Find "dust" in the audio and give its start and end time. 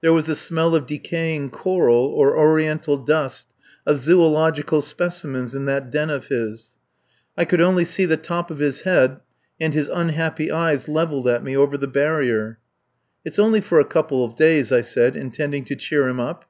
2.96-3.46